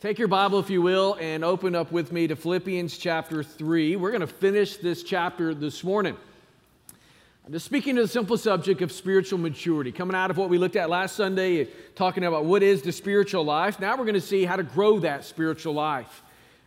[0.00, 3.96] Take your Bible, if you will, and open up with me to Philippians chapter 3.
[3.96, 6.16] We're going to finish this chapter this morning.
[7.44, 10.56] I'm just speaking to the simple subject of spiritual maturity, coming out of what we
[10.56, 11.66] looked at last Sunday,
[11.96, 13.80] talking about what is the spiritual life.
[13.80, 16.22] Now we're going to see how to grow that spiritual life.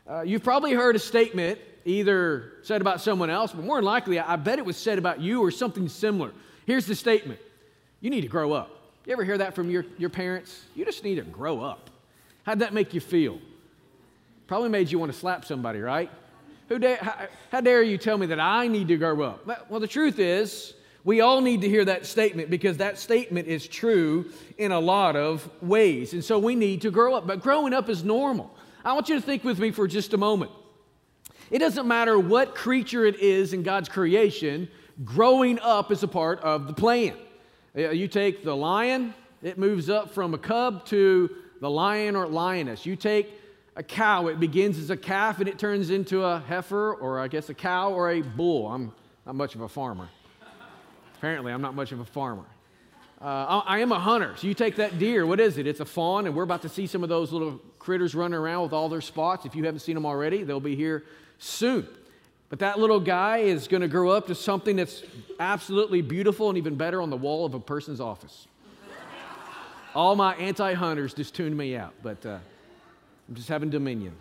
[0.06, 4.20] Uh, you've probably heard a statement either said about someone else, but more than likely,
[4.20, 6.34] I bet it was said about you or something similar.
[6.66, 7.40] Here's the statement
[8.02, 8.78] You need to grow up.
[9.06, 10.66] You ever hear that from your, your parents?
[10.76, 11.91] You just need to grow up.
[12.44, 13.40] How'd that make you feel?
[14.48, 16.10] Probably made you want to slap somebody, right?
[16.70, 19.70] Who how, how dare you tell me that I need to grow up?
[19.70, 23.68] Well, the truth is, we all need to hear that statement because that statement is
[23.68, 26.14] true in a lot of ways.
[26.14, 27.26] And so we need to grow up.
[27.26, 28.56] But growing up is normal.
[28.86, 30.52] I want you to think with me for just a moment.
[31.50, 34.70] It doesn't matter what creature it is in God's creation,
[35.04, 37.16] growing up is a part of the plan.
[37.76, 41.30] You take the lion, it moves up from a cub to
[41.62, 42.86] the lion or lioness.
[42.86, 43.32] You take
[43.78, 47.30] a cow, it begins as a calf and it turns into a heifer or I
[47.30, 48.68] guess a cow or a bull.
[48.68, 48.92] I'm
[49.26, 50.10] not much of a farmer.
[51.18, 52.46] Apparently, I'm not much of a farmer.
[53.22, 54.34] Uh, I am a hunter.
[54.36, 55.68] So you take that deer, what is it?
[55.68, 58.64] It's a fawn, and we're about to see some of those little critters running around
[58.64, 59.46] with all their spots.
[59.46, 61.04] If you haven't seen them already, they'll be here
[61.38, 61.88] soon.
[62.50, 65.04] But that little guy is going to grow up to something that's
[65.40, 68.48] absolutely beautiful and even better on the wall of a person's office.
[69.94, 72.40] All my anti hunters just tuned me out, but uh,
[73.28, 74.16] I'm just having dominion.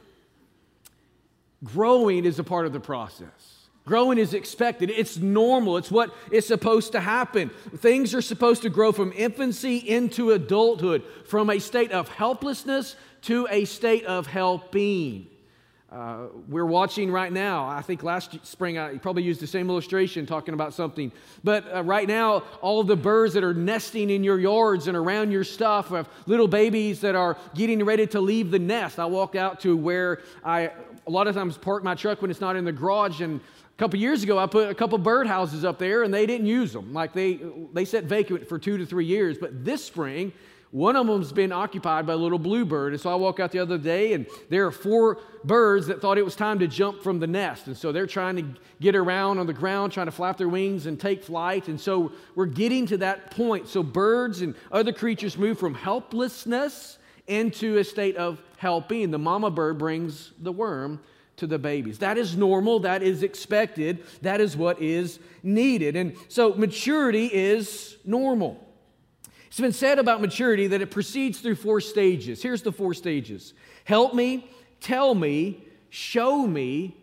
[1.62, 3.68] Growing is a part of the process.
[3.86, 4.90] Growing is expected.
[4.90, 5.76] It's normal.
[5.76, 7.50] It's what is supposed to happen.
[7.78, 13.48] Things are supposed to grow from infancy into adulthood, from a state of helplessness to
[13.50, 15.29] a state of helping.
[15.90, 17.68] Uh, we're watching right now.
[17.68, 21.10] I think last spring I probably used the same illustration talking about something.
[21.42, 25.32] But uh, right now, all the birds that are nesting in your yards and around
[25.32, 29.00] your stuff have little babies that are getting ready to leave the nest.
[29.00, 30.70] I walk out to where I
[31.08, 33.20] a lot of times park my truck when it's not in the garage.
[33.20, 36.24] And a couple years ago, I put a couple bird houses up there and they
[36.24, 36.92] didn't use them.
[36.92, 37.40] Like they,
[37.72, 39.38] they sat vacant for two to three years.
[39.38, 40.32] But this spring,
[40.72, 42.92] one of them's been occupied by a little bluebird.
[42.92, 46.16] And so I walk out the other day, and there are four birds that thought
[46.16, 47.66] it was time to jump from the nest.
[47.66, 48.44] And so they're trying to
[48.80, 51.66] get around on the ground, trying to flap their wings and take flight.
[51.66, 53.66] And so we're getting to that point.
[53.66, 59.10] So birds and other creatures move from helplessness into a state of helping.
[59.10, 61.00] The mama bird brings the worm
[61.38, 61.98] to the babies.
[61.98, 65.96] That is normal, that is expected, that is what is needed.
[65.96, 68.69] And so maturity is normal.
[69.50, 72.40] It's been said about maturity that it proceeds through four stages.
[72.40, 73.52] Here's the four stages
[73.84, 74.48] help me,
[74.80, 76.96] tell me, show me,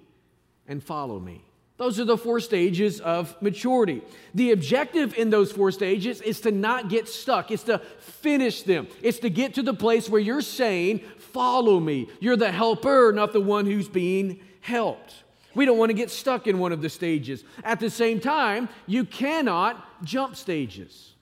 [0.66, 1.44] and follow me.
[1.76, 4.02] Those are the four stages of maturity.
[4.34, 8.88] The objective in those four stages is to not get stuck, it's to finish them.
[9.02, 12.08] It's to get to the place where you're saying, Follow me.
[12.22, 15.14] You're the helper, not the one who's being helped.
[15.54, 17.44] We don't want to get stuck in one of the stages.
[17.64, 21.14] At the same time, you cannot jump stages,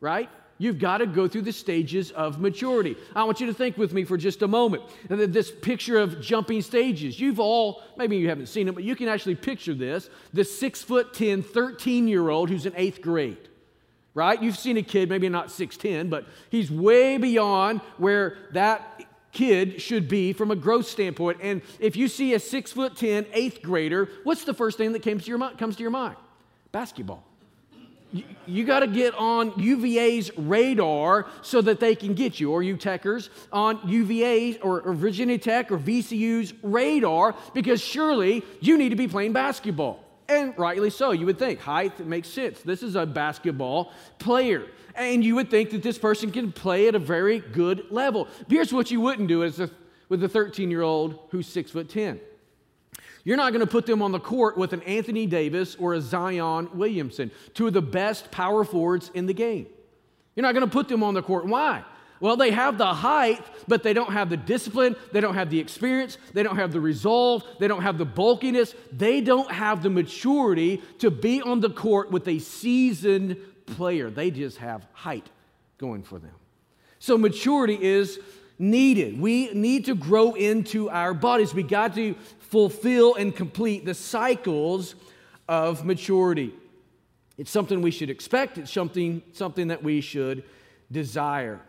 [0.00, 0.30] right?
[0.58, 2.96] You've got to go through the stages of maturity.
[3.14, 4.82] I want you to think with me for just a moment.
[5.10, 7.20] And this picture of jumping stages.
[7.20, 10.08] You've all, maybe you haven't seen it, but you can actually picture this.
[10.32, 13.48] the six foot 10, 13 year old who's in eighth grade,
[14.14, 14.42] right?
[14.42, 20.08] You've seen a kid, maybe not 6'10, but he's way beyond where that kid should
[20.08, 21.38] be from a growth standpoint.
[21.42, 25.02] And if you see a six foot 10, eighth grader, what's the first thing that
[25.02, 26.16] comes to your, comes to your mind?
[26.72, 27.22] Basketball
[28.46, 32.76] you, got to get on UVA's radar so that they can get you, or you
[32.76, 38.96] techers, on UVA's or, or Virginia Tech or VCU's radar because surely you need to
[38.96, 40.04] be playing basketball.
[40.28, 41.60] And rightly so, you would think.
[41.60, 42.60] Height makes sense.
[42.60, 44.66] This is a basketball player.
[44.94, 48.28] And you would think that this person can play at a very good level.
[48.48, 49.70] Here's what you wouldn't do as a,
[50.08, 52.20] with a 13 year old who's six foot 10.
[53.26, 56.00] You're not going to put them on the court with an Anthony Davis or a
[56.00, 59.66] Zion Williamson, two of the best power forwards in the game.
[60.36, 61.44] You're not going to put them on the court.
[61.44, 61.82] Why?
[62.20, 65.58] Well, they have the height, but they don't have the discipline, they don't have the
[65.58, 69.90] experience, they don't have the resolve, they don't have the bulkiness, they don't have the
[69.90, 74.08] maturity to be on the court with a seasoned player.
[74.08, 75.28] They just have height
[75.78, 76.34] going for them.
[77.00, 78.20] So, maturity is
[78.58, 79.20] needed.
[79.20, 81.54] We need to grow into our bodies.
[81.54, 82.14] We got to
[82.48, 84.94] fulfill and complete the cycles
[85.48, 86.52] of maturity.
[87.38, 90.44] It's something we should expect, it's something, something that we should
[90.90, 91.60] desire.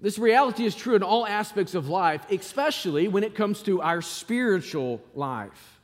[0.00, 4.02] This reality is true in all aspects of life, especially when it comes to our
[4.02, 5.80] spiritual life.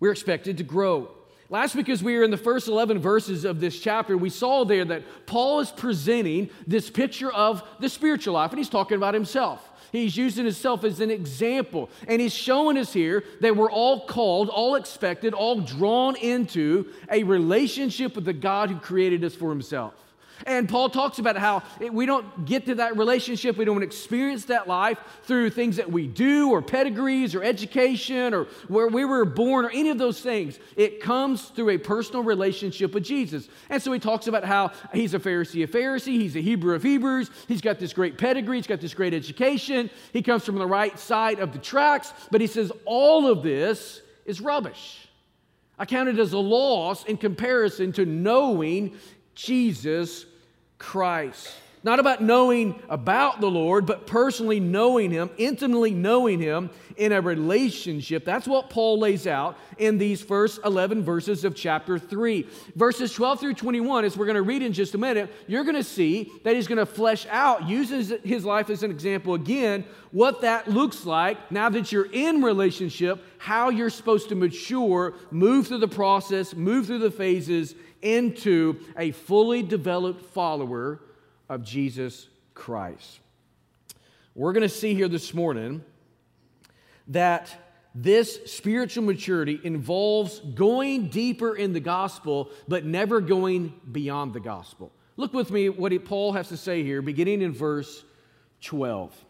[0.00, 1.10] We're expected to grow.
[1.50, 4.64] Last week, as we were in the first 11 verses of this chapter, we saw
[4.64, 9.14] there that Paul is presenting this picture of the spiritual life, and he's talking about
[9.14, 9.67] himself.
[9.92, 11.90] He's using himself as an example.
[12.06, 17.22] And he's showing us here that we're all called, all expected, all drawn into a
[17.22, 19.94] relationship with the God who created us for himself.
[20.46, 24.68] And Paul talks about how we don't get to that relationship, we don't experience that
[24.68, 29.64] life through things that we do or pedigrees or education or where we were born
[29.64, 30.58] or any of those things.
[30.76, 33.48] It comes through a personal relationship with Jesus.
[33.68, 36.82] And so he talks about how he's a Pharisee of Pharisee, he's a Hebrew of
[36.82, 40.66] Hebrews, he's got this great pedigree, he's got this great education, he comes from the
[40.66, 45.08] right side of the tracks, but he says all of this is rubbish.
[45.78, 48.96] I count it as a loss in comparison to knowing
[49.38, 50.26] Jesus
[50.78, 51.54] Christ.
[51.84, 57.20] Not about knowing about the Lord, but personally knowing Him, intimately knowing Him in a
[57.20, 58.24] relationship.
[58.24, 62.48] That's what Paul lays out in these first 11 verses of chapter 3.
[62.74, 65.76] Verses 12 through 21, as we're going to read in just a minute, you're going
[65.76, 69.84] to see that he's going to flesh out, uses his life as an example again,
[70.10, 75.68] what that looks like now that you're in relationship, how you're supposed to mature, move
[75.68, 81.00] through the process, move through the phases into a fully developed follower
[81.48, 83.20] of Jesus Christ.
[84.34, 85.84] We're going to see here this morning
[87.08, 87.54] that
[87.94, 94.92] this spiritual maturity involves going deeper in the gospel, but never going beyond the gospel.
[95.16, 98.04] Look with me what Paul has to say here, beginning in verse
[98.60, 99.24] 12.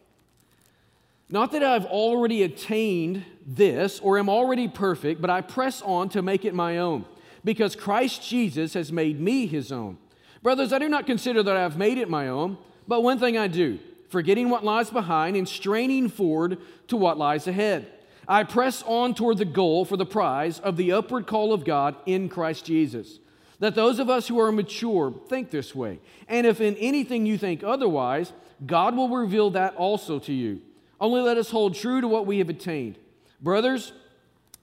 [1.30, 6.22] Not that I've already attained this or am already perfect, but I press on to
[6.22, 7.04] make it my own
[7.44, 9.98] because Christ Jesus has made me his own.
[10.42, 13.36] Brothers, I do not consider that I have made it my own, but one thing
[13.36, 16.58] I do, forgetting what lies behind and straining forward
[16.88, 17.90] to what lies ahead.
[18.26, 21.96] I press on toward the goal for the prize of the upward call of God
[22.06, 23.18] in Christ Jesus.
[23.60, 25.98] Let those of us who are mature think this way.
[26.28, 28.32] And if in anything you think otherwise,
[28.64, 30.60] God will reveal that also to you.
[31.00, 32.98] Only let us hold true to what we have attained.
[33.40, 33.92] Brothers,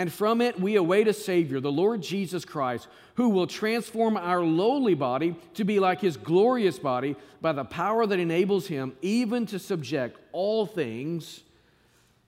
[0.00, 4.40] and from it we await a Savior, the Lord Jesus Christ, who will transform our
[4.40, 9.44] lowly body to be like his glorious body by the power that enables him even
[9.44, 11.42] to subject all things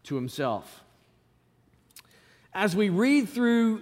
[0.02, 0.84] to himself.
[2.52, 3.80] As we read through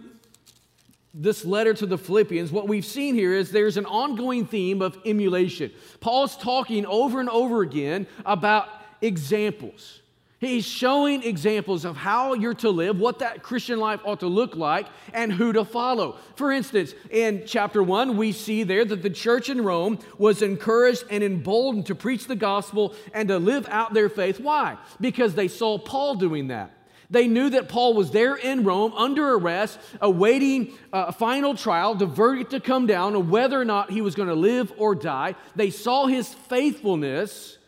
[1.13, 4.97] this letter to the Philippians, what we've seen here is there's an ongoing theme of
[5.05, 5.73] emulation.
[5.99, 8.69] Paul's talking over and over again about
[9.03, 10.01] examples.
[10.41, 14.57] He's showing examples of how you're to live, what that Christian life ought to look
[14.57, 16.17] like, and who to follow.
[16.35, 21.05] For instance, in chapter 1, we see there that the church in Rome was encouraged
[21.11, 24.41] and emboldened to preach the gospel and to live out their faith.
[24.41, 24.79] Why?
[24.99, 26.73] Because they saw Paul doing that.
[27.11, 32.07] They knew that Paul was there in Rome under arrest, awaiting a final trial, the
[32.07, 35.35] verdict to come down on whether or not he was going to live or die.
[35.55, 37.59] They saw his faithfulness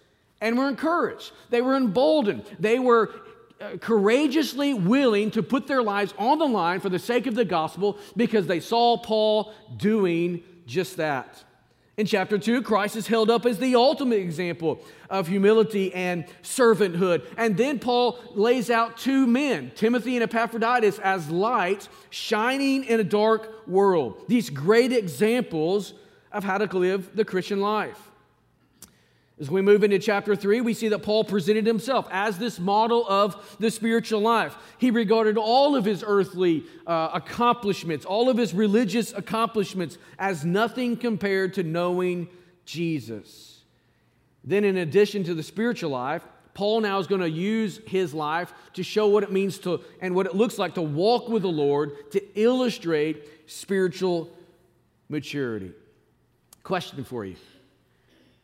[0.42, 1.32] and were encouraged.
[1.48, 2.44] They were emboldened.
[2.58, 3.14] They were
[3.60, 7.44] uh, courageously willing to put their lives on the line for the sake of the
[7.44, 11.44] gospel because they saw Paul doing just that.
[11.96, 17.24] In chapter 2, Christ is held up as the ultimate example of humility and servanthood.
[17.36, 23.04] And then Paul lays out two men, Timothy and Epaphroditus, as lights shining in a
[23.04, 24.24] dark world.
[24.26, 25.92] These great examples
[26.32, 28.11] of how to live the Christian life.
[29.42, 33.04] As we move into chapter 3, we see that Paul presented himself as this model
[33.08, 34.54] of the spiritual life.
[34.78, 40.96] He regarded all of his earthly uh, accomplishments, all of his religious accomplishments, as nothing
[40.96, 42.28] compared to knowing
[42.66, 43.64] Jesus.
[44.44, 46.22] Then, in addition to the spiritual life,
[46.54, 50.14] Paul now is going to use his life to show what it means to and
[50.14, 54.30] what it looks like to walk with the Lord to illustrate spiritual
[55.08, 55.72] maturity.
[56.62, 57.34] Question for you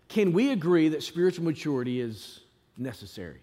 [0.09, 2.41] can we agree that spiritual maturity is
[2.77, 3.41] necessary?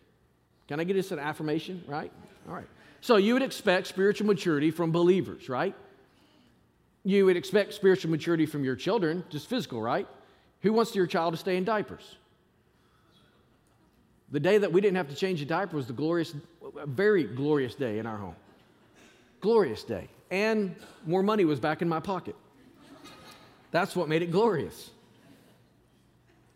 [0.67, 2.11] Can I get us an affirmation, right?
[2.47, 2.67] All right.
[3.01, 5.75] So you would expect spiritual maturity from believers, right?
[7.03, 10.07] You would expect spiritual maturity from your children, just physical, right?
[10.61, 12.15] Who wants your child to stay in diapers?
[14.31, 16.33] The day that we didn't have to change a diaper was the glorious,
[16.85, 18.35] very glorious day in our home.
[19.39, 20.09] Glorious day.
[20.31, 22.35] And more money was back in my pocket.
[23.69, 24.89] That's what made it glorious.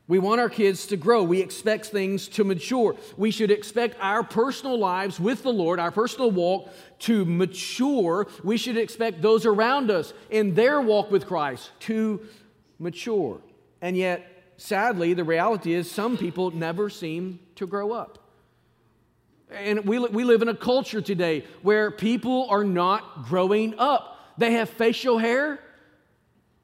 [0.10, 1.22] We want our kids to grow.
[1.22, 2.96] We expect things to mature.
[3.16, 6.70] We should expect our personal lives with the Lord, our personal walk
[7.01, 8.25] to mature.
[8.44, 12.25] We should expect those around us in their walk with Christ to
[12.80, 13.39] mature.
[13.84, 14.25] And yet,
[14.58, 18.18] sadly, the reality is some people never seem to grow up.
[19.51, 24.34] And we, we live in a culture today where people are not growing up.
[24.39, 25.60] They have facial hair,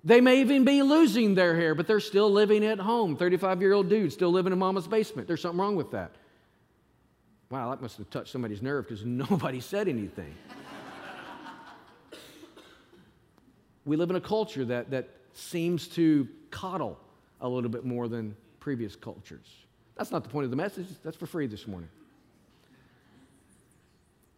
[0.05, 3.17] they may even be losing their hair, but they're still living at home.
[3.17, 5.27] 35 year old dude still living in mama's basement.
[5.27, 6.11] There's something wrong with that.
[7.49, 10.33] Wow, that must have touched somebody's nerve because nobody said anything.
[13.83, 16.99] we live in a culture that, that seems to coddle
[17.41, 19.47] a little bit more than previous cultures.
[19.97, 21.89] That's not the point of the message, that's for free this morning.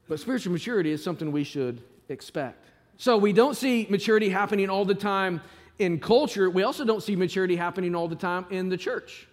[0.08, 2.66] But spiritual maturity is something we should expect.
[2.98, 5.42] So we don't see maturity happening all the time
[5.80, 6.50] in culture.
[6.50, 9.28] We also don't see maturity happening all the time in the church.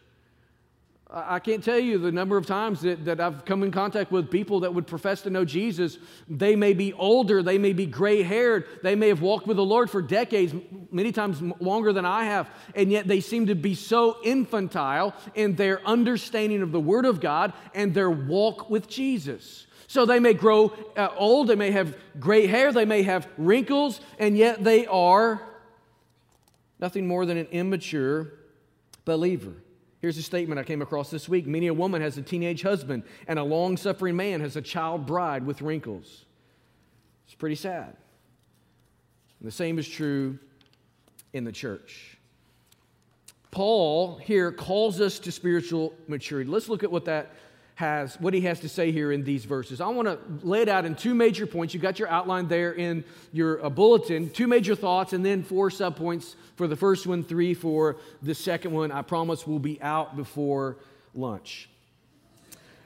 [1.16, 4.30] I can't tell you the number of times that, that I've come in contact with
[4.30, 5.98] people that would profess to know Jesus.
[6.28, 9.64] They may be older, they may be gray haired, they may have walked with the
[9.64, 10.52] Lord for decades,
[10.90, 15.54] many times longer than I have, and yet they seem to be so infantile in
[15.54, 19.66] their understanding of the Word of God and their walk with Jesus.
[19.94, 24.00] So they may grow uh, old, they may have gray hair, they may have wrinkles,
[24.18, 25.40] and yet they are
[26.80, 28.32] nothing more than an immature
[29.04, 29.52] believer.
[30.00, 33.04] Here's a statement I came across this week Many a woman has a teenage husband,
[33.28, 36.24] and a long suffering man has a child bride with wrinkles.
[37.26, 37.96] It's pretty sad.
[39.38, 40.40] And the same is true
[41.32, 42.18] in the church.
[43.52, 46.50] Paul here calls us to spiritual maturity.
[46.50, 47.30] Let's look at what that
[47.76, 49.80] has, what he has to say here in these verses.
[49.80, 51.74] I want to lay it out in two major points.
[51.74, 55.70] You got your outline there in your uh, bulletin, two major thoughts, and then four
[55.70, 58.92] subpoints for the first one, three for the second one.
[58.92, 60.76] I promise we'll be out before
[61.14, 61.68] lunch.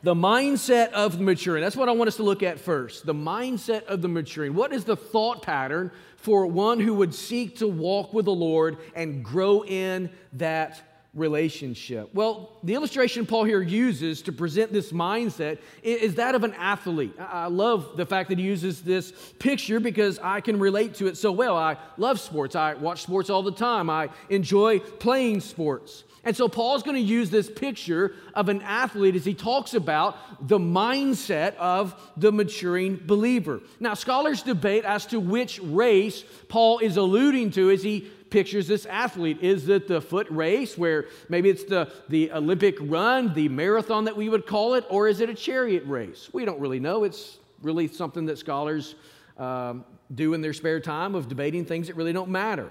[0.02, 1.62] The mindset of the maturing.
[1.62, 3.04] That's what I want us to look at first.
[3.04, 4.54] The mindset of the maturing.
[4.54, 8.78] What is the thought pattern for one who would seek to walk with the Lord
[8.94, 10.80] and grow in that
[11.14, 12.14] relationship?
[12.14, 17.14] Well, the illustration Paul here uses to present this mindset is that of an athlete.
[17.18, 21.16] I love the fact that he uses this picture because I can relate to it
[21.16, 21.56] so well.
[21.56, 26.04] I love sports, I watch sports all the time, I enjoy playing sports.
[26.24, 30.46] And so Paul's going to use this picture of an athlete as he talks about
[30.46, 33.60] the mindset of the maturing believer.
[33.80, 38.86] Now, scholars debate as to which race Paul is alluding to as he pictures this
[38.86, 39.38] athlete.
[39.40, 44.16] Is it the foot race, where maybe it's the, the Olympic run, the marathon that
[44.16, 46.28] we would call it, or is it a chariot race?
[46.32, 47.04] We don't really know.
[47.04, 48.94] It's really something that scholars
[49.36, 52.70] um, do in their spare time of debating things that really don't matter.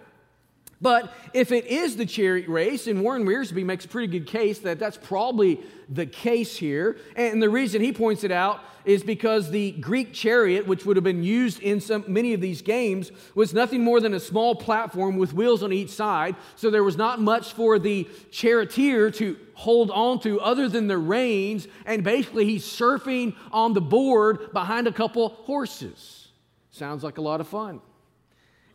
[0.80, 4.60] But if it is the chariot race, and Warren Wiersbe makes a pretty good case
[4.60, 6.98] that that's probably the case here.
[7.16, 11.04] And the reason he points it out is because the Greek chariot, which would have
[11.04, 15.18] been used in some, many of these games, was nothing more than a small platform
[15.18, 16.36] with wheels on each side.
[16.56, 20.98] So there was not much for the charioteer to hold on to other than the
[20.98, 21.68] reins.
[21.86, 26.28] And basically, he's surfing on the board behind a couple horses.
[26.70, 27.82] Sounds like a lot of fun.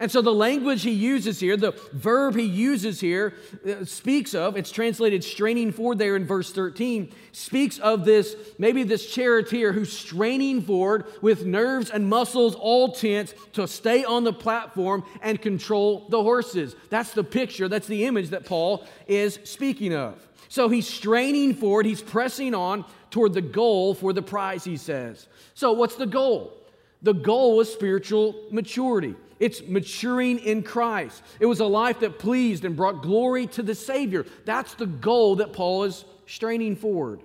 [0.03, 4.57] And so the language he uses here, the verb he uses here, uh, speaks of,
[4.57, 9.97] it's translated straining forward there in verse 13, speaks of this, maybe this charioteer who's
[9.97, 16.09] straining forward with nerves and muscles all tense to stay on the platform and control
[16.09, 16.75] the horses.
[16.91, 20.21] That's the picture, that's the image that Paul is speaking of.
[20.49, 25.29] So he's straining forward, he's pressing on toward the goal for the prize, he says.
[25.55, 26.59] So what's the goal?
[27.03, 29.15] The goal was spiritual maturity.
[29.43, 31.21] It's maturing in Christ.
[31.41, 34.25] It was a life that pleased and brought glory to the Savior.
[34.45, 37.25] That's the goal that Paul is straining forward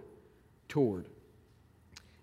[0.68, 1.06] toward.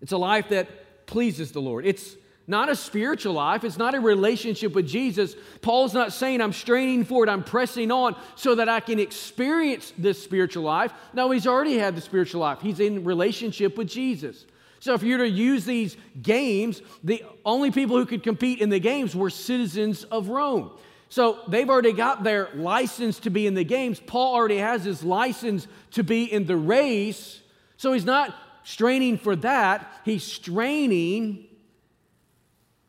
[0.01, 1.85] It's a life that pleases the Lord.
[1.85, 3.63] It's not a spiritual life.
[3.63, 5.33] It's not a relationship with Jesus.
[5.61, 10.21] Paul's not saying I'm straining forward, I'm pressing on so that I can experience this
[10.21, 10.91] spiritual life.
[11.13, 12.59] No, he's already had the spiritual life.
[12.59, 14.45] He's in relationship with Jesus.
[14.79, 18.69] So if you were to use these games, the only people who could compete in
[18.69, 20.71] the games were citizens of Rome.
[21.09, 23.99] So they've already got their license to be in the games.
[23.99, 27.41] Paul already has his license to be in the race.
[27.77, 31.45] So he's not straining for that, he's straining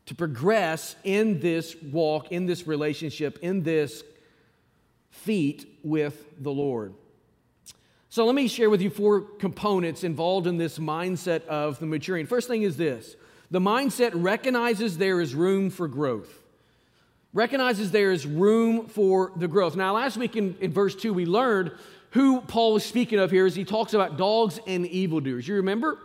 [0.07, 4.03] to progress in this walk, in this relationship, in this
[5.09, 6.93] feat with the Lord.
[8.09, 12.25] So let me share with you four components involved in this mindset of the maturing.
[12.25, 13.15] First thing is this
[13.51, 16.43] the mindset recognizes there is room for growth.
[17.33, 19.75] Recognizes there is room for the growth.
[19.75, 21.71] Now, last week in, in verse 2, we learned
[22.11, 25.47] who Paul was speaking of here as he talks about dogs and evildoers.
[25.47, 25.99] You remember?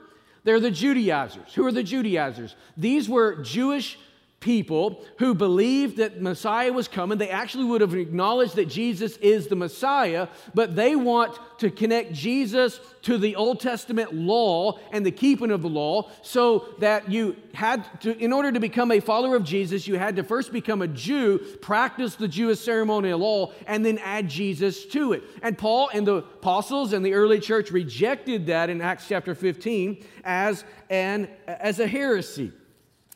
[0.45, 1.55] They're the Judaizers.
[1.55, 2.57] Who are the Judaizers?
[2.77, 3.99] These were Jewish
[4.43, 7.17] people who believed that Messiah was coming.
[7.17, 12.13] They actually would have acknowledged that Jesus is the Messiah, but they want to connect
[12.13, 17.37] Jesus to the Old Testament law and the keeping of the law so that you
[17.55, 20.83] had to, in order to become a follower of Jesus, you had to first become
[20.83, 25.23] a Jew, practice the Jewish ceremonial law, and then add Jesus to it.
[25.43, 30.05] And Paul and the apostles and the early church rejected that in Acts chapter 15
[30.25, 32.53] as, an, as a heresy.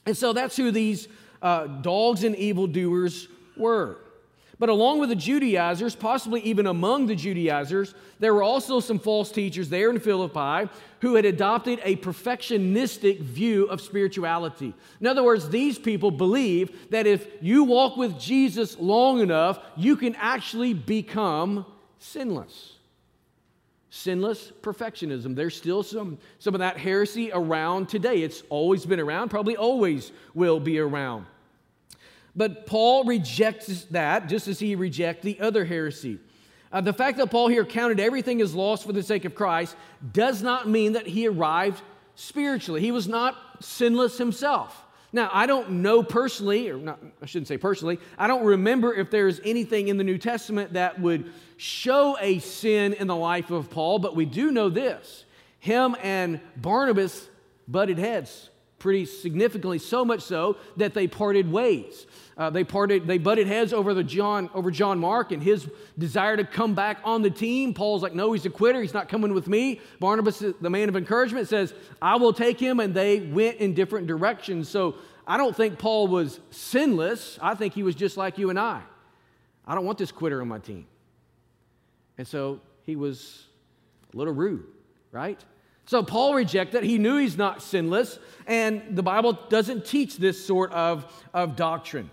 [0.07, 1.09] And so that's who these
[1.43, 3.99] uh, dogs and evildoers were.
[4.59, 9.31] But along with the Judaizers, possibly even among the Judaizers, there were also some false
[9.31, 10.71] teachers there in Philippi
[11.01, 14.73] who had adopted a perfectionistic view of spirituality.
[14.99, 19.95] In other words, these people believe that if you walk with Jesus long enough, you
[19.95, 21.67] can actually become
[21.99, 22.76] sinless
[23.97, 25.35] sinless perfectionism.
[25.35, 28.23] There's still some, some of that heresy around today.
[28.23, 31.27] It's always been around, probably always will be around.
[32.35, 36.19] But Paul rejects that just as he rejects the other heresy.
[36.71, 39.75] Uh, the fact that Paul here counted everything as lost for the sake of Christ
[40.13, 41.81] does not mean that he arrived
[42.15, 42.83] spiritually.
[42.83, 44.85] He was not sinless himself.
[45.13, 49.11] Now, I don't know personally, or not, I shouldn't say personally, I don't remember if
[49.11, 53.71] there's anything in the New Testament that would show a sin in the life of
[53.71, 55.25] Paul, but we do know this.
[55.59, 57.29] Him and Barnabas
[57.67, 62.07] butted heads pretty significantly, so much so that they parted ways.
[62.37, 65.67] Uh, they parted, they butted heads over the John, over John Mark and his
[65.97, 67.73] desire to come back on the team.
[67.73, 68.83] Paul's like, no, he's a quitter.
[68.83, 69.81] He's not coming with me.
[69.99, 74.07] Barnabas, the man of encouragement, says, I will take him, and they went in different
[74.07, 74.69] directions.
[74.69, 77.39] So I don't think Paul was sinless.
[77.41, 78.83] I think he was just like you and I.
[79.67, 80.87] I don't want this quitter on my team.
[82.19, 83.45] And so he was
[84.13, 84.65] a little rude,
[85.11, 85.43] right?
[85.87, 86.83] So Paul rejected.
[86.83, 92.11] He knew he's not sinless, and the Bible doesn't teach this sort of, of doctrine.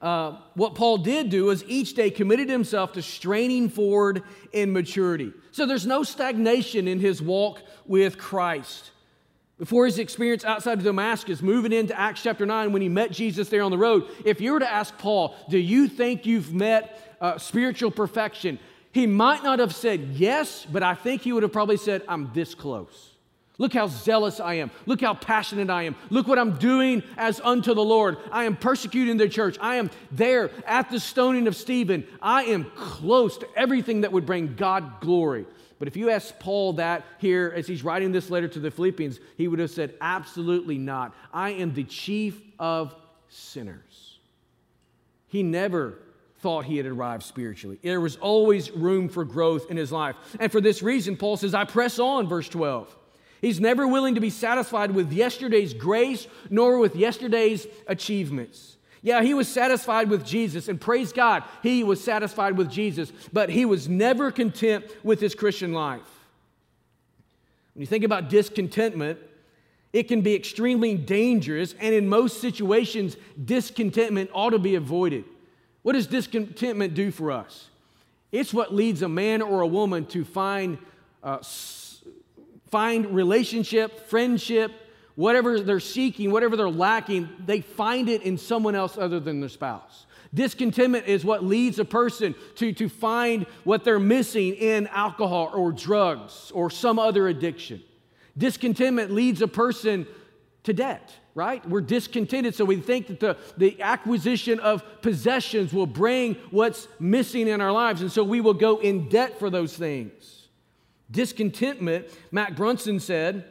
[0.00, 5.32] Uh, what Paul did do is each day committed himself to straining forward in maturity.
[5.52, 8.90] So there's no stagnation in his walk with Christ.
[9.58, 13.48] Before his experience outside of Damascus, moving into Acts chapter 9, when he met Jesus
[13.48, 17.16] there on the road, if you were to ask Paul, Do you think you've met
[17.22, 18.58] uh, spiritual perfection?
[18.96, 22.30] He might not have said yes, but I think he would have probably said, I'm
[22.32, 23.12] this close.
[23.58, 24.70] Look how zealous I am.
[24.86, 25.96] Look how passionate I am.
[26.08, 28.16] Look what I'm doing as unto the Lord.
[28.32, 29.58] I am persecuting the church.
[29.60, 32.06] I am there at the stoning of Stephen.
[32.22, 35.44] I am close to everything that would bring God glory.
[35.78, 39.20] But if you ask Paul that here as he's writing this letter to the Philippians,
[39.36, 41.14] he would have said, Absolutely not.
[41.34, 42.94] I am the chief of
[43.28, 44.20] sinners.
[45.28, 45.98] He never
[46.40, 47.78] thought he had arrived spiritually.
[47.82, 50.16] There was always room for growth in his life.
[50.38, 52.94] And for this reason, Paul says, I press on, verse 12.
[53.40, 58.76] He's never willing to be satisfied with yesterday's grace nor with yesterday's achievements.
[59.02, 63.50] Yeah, he was satisfied with Jesus, and praise God, he was satisfied with Jesus, but
[63.50, 66.00] he was never content with his Christian life.
[67.74, 69.20] When you think about discontentment,
[69.92, 75.24] it can be extremely dangerous, and in most situations, discontentment ought to be avoided.
[75.86, 77.68] What does discontentment do for us?
[78.32, 80.78] It's what leads a man or a woman to find,
[81.22, 81.38] uh,
[82.72, 84.72] find relationship, friendship,
[85.14, 89.48] whatever they're seeking, whatever they're lacking, they find it in someone else other than their
[89.48, 90.06] spouse.
[90.34, 95.70] Discontentment is what leads a person to, to find what they're missing in alcohol or
[95.70, 97.80] drugs or some other addiction.
[98.36, 100.08] Discontentment leads a person
[100.64, 101.68] to debt, right?
[101.68, 107.46] We're discontented, so we think that the, the acquisition of possessions will bring what's missing
[107.46, 110.48] in our lives, and so we will go in debt for those things.
[111.10, 113.44] Discontentment, Mac Brunson said,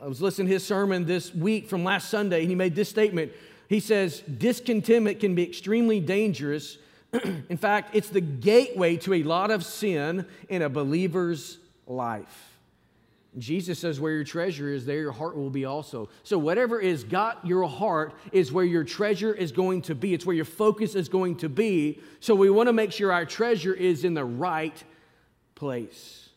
[0.00, 2.90] I was listening to his sermon this week from last Sunday, and he made this
[2.90, 3.32] statement.
[3.68, 6.76] He says, Discontentment can be extremely dangerous.
[7.48, 12.51] in fact, it's the gateway to a lot of sin in a believer's life.
[13.38, 16.10] Jesus says, Where your treasure is, there your heart will be also.
[16.22, 20.12] So, whatever is got your heart is where your treasure is going to be.
[20.12, 22.00] It's where your focus is going to be.
[22.20, 24.82] So, we want to make sure our treasure is in the right
[25.54, 26.28] place.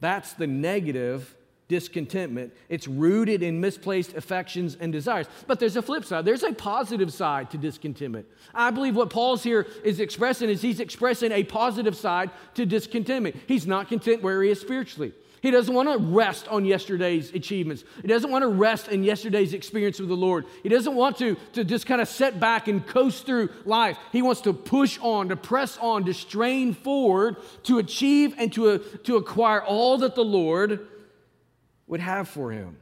[0.00, 1.36] That's the negative
[1.70, 2.52] discontentment.
[2.68, 5.26] It's rooted in misplaced affections and desires.
[5.46, 6.24] But there's a flip side.
[6.24, 8.26] There's a positive side to discontentment.
[8.52, 13.36] I believe what Paul's here is expressing is he's expressing a positive side to discontentment.
[13.46, 15.12] He's not content where he is spiritually.
[15.42, 17.84] He doesn't want to rest on yesterday's achievements.
[18.02, 20.44] He doesn't want to rest in yesterday's experience with the Lord.
[20.62, 23.96] He doesn't want to, to just kind of set back and coast through life.
[24.12, 28.80] He wants to push on, to press on, to strain forward, to achieve and to,
[29.04, 30.86] to acquire all that the Lord
[31.90, 32.76] would have for him.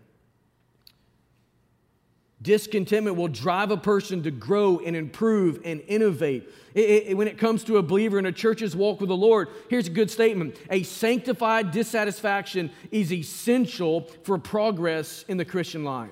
[2.41, 6.49] Discontentment will drive a person to grow and improve and innovate.
[6.75, 9.49] It, it, when it comes to a believer in a church's walk with the Lord,
[9.69, 16.11] here's a good statement A sanctified dissatisfaction is essential for progress in the Christian life.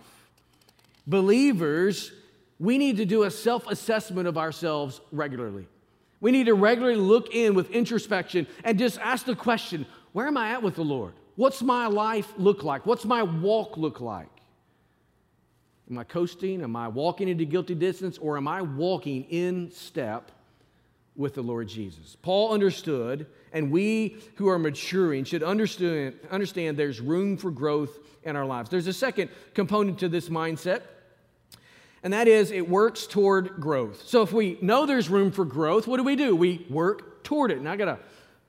[1.07, 2.11] Believers,
[2.59, 5.69] we need to do a self assessment of ourselves regularly.
[6.21, 10.39] We need to regularly look in with introspection and just ask the question where am
[10.39, 11.13] I at with the Lord?
[11.37, 12.87] What's my life look like?
[12.87, 14.29] What's my walk look like?
[15.91, 16.63] Am I coasting?
[16.63, 18.19] Am I walking into guilty distance?
[18.19, 20.33] Or am I walking in step
[21.15, 22.17] with the Lord Jesus?
[22.23, 28.35] Paul understood, and we who are maturing should understand, understand there's room for growth in
[28.35, 28.71] our lives.
[28.71, 30.83] There's a second component to this mindset,
[32.03, 34.03] and that is it works toward growth.
[34.07, 36.35] So if we know there's room for growth, what do we do?
[36.35, 37.59] We work toward it.
[37.59, 37.99] And I got to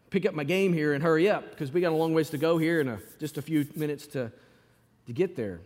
[0.10, 2.38] pick up my game here and hurry up because we got a long ways to
[2.38, 4.32] go here and a, just a few minutes to,
[5.06, 5.60] to get there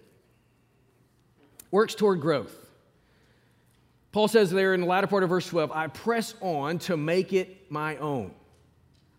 [1.71, 2.53] works toward growth.
[4.11, 7.31] Paul says there in the latter part of verse 12, I press on to make
[7.31, 8.33] it my own.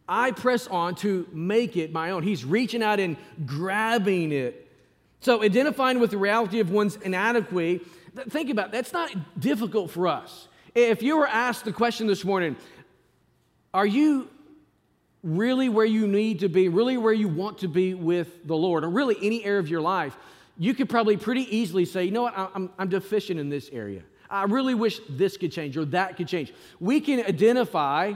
[0.07, 2.23] I press on to make it my own.
[2.23, 4.69] He's reaching out and grabbing it.
[5.21, 7.81] So, identifying with the reality of one's inadequacy,
[8.29, 10.49] think about it, that's not difficult for us.
[10.75, 12.57] If you were asked the question this morning,
[13.73, 14.29] are you
[15.23, 18.85] really where you need to be, really where you want to be with the Lord,
[18.85, 20.17] or really any area of your life?
[20.59, 24.03] you could probably pretty easily say, you know what, I'm, I'm deficient in this area.
[24.31, 26.53] I really wish this could change or that could change.
[26.81, 28.15] We can identify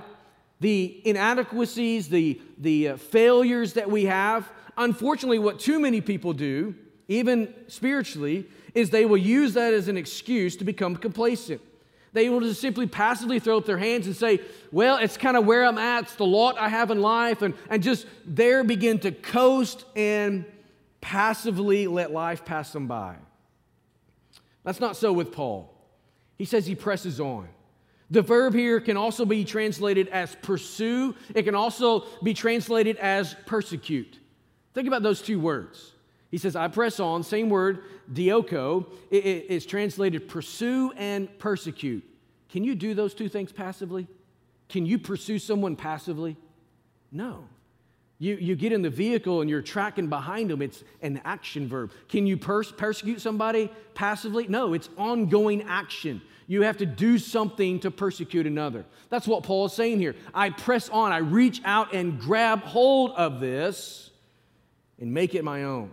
[0.60, 4.48] the inadequacies, the, the uh, failures that we have.
[4.76, 6.74] Unfortunately, what too many people do,
[7.08, 11.60] even spiritually, is they will use that as an excuse to become complacent.
[12.16, 14.40] They will just simply passively throw up their hands and say,
[14.72, 17.52] Well, it's kind of where I'm at, it's the lot I have in life, and,
[17.68, 20.46] and just there begin to coast and
[21.02, 23.16] passively let life pass them by.
[24.64, 25.70] That's not so with Paul.
[26.38, 27.50] He says he presses on.
[28.10, 33.36] The verb here can also be translated as pursue, it can also be translated as
[33.44, 34.18] persecute.
[34.72, 35.92] Think about those two words.
[36.36, 42.04] He says, I press on, same word, dioko, it is translated pursue and persecute.
[42.50, 44.06] Can you do those two things passively?
[44.68, 46.36] Can you pursue someone passively?
[47.10, 47.48] No.
[48.18, 50.60] You, you get in the vehicle and you're tracking behind them.
[50.60, 51.90] It's an action verb.
[52.06, 54.46] Can you pers- persecute somebody passively?
[54.46, 56.20] No, it's ongoing action.
[56.46, 58.84] You have to do something to persecute another.
[59.08, 60.16] That's what Paul is saying here.
[60.34, 64.10] I press on, I reach out and grab hold of this
[64.98, 65.92] and make it my own.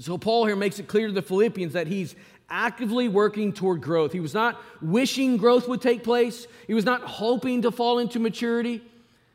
[0.00, 2.16] So, Paul here makes it clear to the Philippians that he's
[2.48, 4.12] actively working toward growth.
[4.12, 8.18] He was not wishing growth would take place, he was not hoping to fall into
[8.18, 8.82] maturity.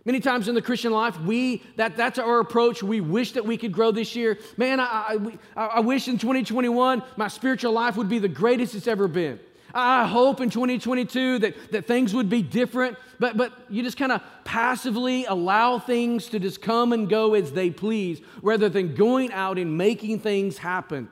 [0.05, 2.83] Many times in the Christian life, we that that's our approach.
[2.83, 4.37] We wish that we could grow this year.
[4.55, 5.17] Man, I,
[5.55, 9.39] I, I wish in 2021 my spiritual life would be the greatest it's ever been.
[9.77, 14.13] I hope in 2022 that, that things would be different, but, but you just kind
[14.13, 19.33] of passively allow things to just come and go as they please rather than going
[19.33, 21.09] out and making things happen.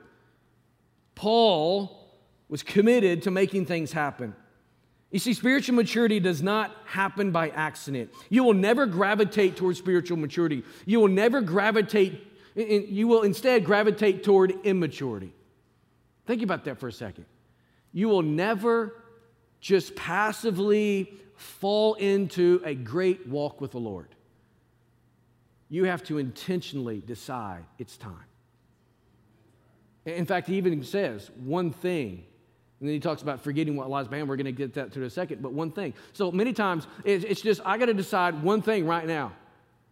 [1.13, 2.09] Paul
[2.47, 4.33] was committed to making things happen.
[5.11, 8.11] You see, spiritual maturity does not happen by accident.
[8.29, 10.63] You will never gravitate towards spiritual maturity.
[10.85, 15.33] You will never gravitate, you will instead gravitate toward immaturity.
[16.25, 17.25] Think about that for a second.
[17.93, 18.95] You will never
[19.61, 24.09] just passively fall into a great walk with the Lord.
[25.69, 28.25] You have to intentionally decide it's time.
[30.05, 32.25] In fact, he even says one thing
[32.83, 34.27] and then he talks about forgetting what lies behind.
[34.27, 35.41] We're going to get that to in a second.
[35.41, 35.93] But one thing.
[36.11, 39.31] So many times it's just, I got to decide one thing right now.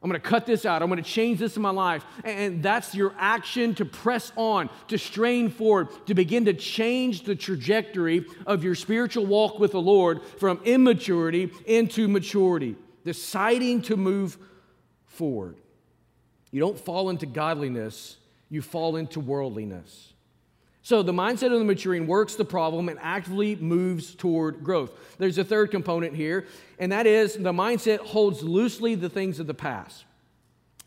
[0.01, 0.81] I'm going to cut this out.
[0.81, 2.03] I'm going to change this in my life.
[2.23, 7.35] And that's your action to press on, to strain forward, to begin to change the
[7.35, 14.39] trajectory of your spiritual walk with the Lord from immaturity into maturity, deciding to move
[15.05, 15.57] forward.
[16.49, 18.17] You don't fall into godliness,
[18.49, 20.10] you fall into worldliness.
[20.83, 24.91] So the mindset of the maturing works the problem and actively moves toward growth.
[25.19, 26.47] There's a third component here,
[26.79, 30.05] and that is the mindset holds loosely the things of the past.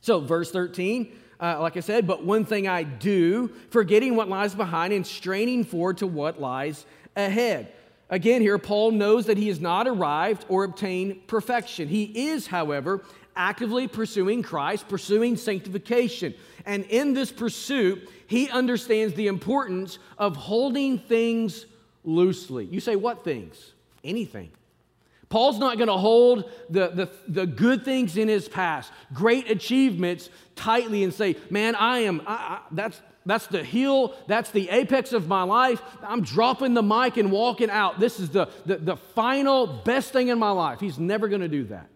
[0.01, 4.55] So, verse 13, uh, like I said, but one thing I do, forgetting what lies
[4.55, 6.85] behind and straining forward to what lies
[7.17, 7.73] ahead.
[8.11, 11.89] Again, here, Paul knows that he has not arrived or obtained perfection.
[11.89, 13.03] He is, however,
[13.37, 16.35] actively pursuing Christ, pursuing sanctification.
[16.67, 21.67] And in this pursuit, he understands the importance of holding things
[22.05, 22.67] loosely.
[22.67, 23.73] You say, what things?
[24.03, 24.51] Anything.
[25.29, 30.29] Paul's not going to hold the, the, the, good things in his past, great achievements,
[30.55, 35.13] tightly and say, Man, I am, I, I, that's, that's the heel, that's the apex
[35.13, 35.83] of my life.
[36.03, 37.99] I'm dropping the mic and walking out.
[37.99, 40.79] This is the, the, the final best thing in my life.
[40.79, 41.89] He's never going to do that.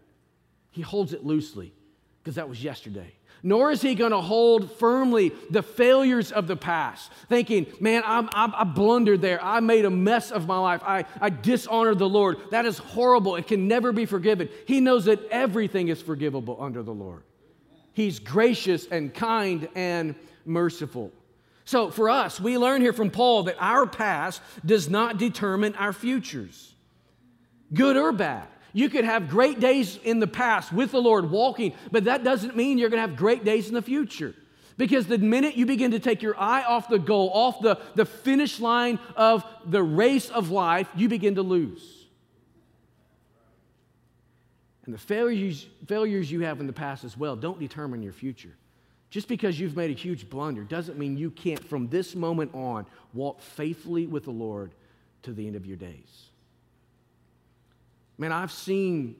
[0.78, 1.74] He holds it loosely
[2.22, 3.12] because that was yesterday.
[3.42, 8.28] Nor is he going to hold firmly the failures of the past, thinking, man, I'm,
[8.30, 9.42] I'm, i blundered there.
[9.42, 10.80] I made a mess of my life.
[10.84, 12.36] I, I dishonored the Lord.
[12.52, 13.34] That is horrible.
[13.34, 14.48] It can never be forgiven.
[14.68, 17.24] He knows that everything is forgivable under the Lord.
[17.92, 20.14] He's gracious and kind and
[20.44, 21.10] merciful.
[21.64, 25.92] So for us, we learn here from Paul that our past does not determine our
[25.92, 26.72] futures,
[27.74, 28.46] good or bad.
[28.78, 32.54] You could have great days in the past with the Lord walking, but that doesn't
[32.54, 34.36] mean you're going to have great days in the future.
[34.76, 38.04] Because the minute you begin to take your eye off the goal, off the, the
[38.04, 42.06] finish line of the race of life, you begin to lose.
[44.84, 48.54] And the failures, failures you have in the past as well don't determine your future.
[49.10, 52.86] Just because you've made a huge blunder doesn't mean you can't, from this moment on,
[53.12, 54.70] walk faithfully with the Lord
[55.24, 56.27] to the end of your days.
[58.18, 59.14] Man, I've seen